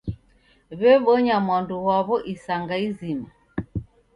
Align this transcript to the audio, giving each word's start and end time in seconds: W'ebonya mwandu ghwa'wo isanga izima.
W'ebonya 0.79 1.35
mwandu 1.45 1.75
ghwa'wo 1.81 2.15
isanga 2.33 2.75
izima. 2.87 3.29